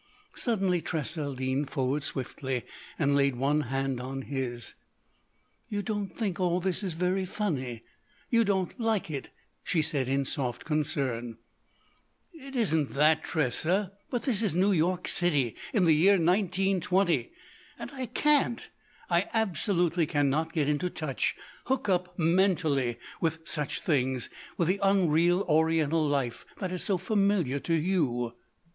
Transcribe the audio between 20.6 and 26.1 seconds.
into touch—hook up, mentally, with such things—with the unreal Oriental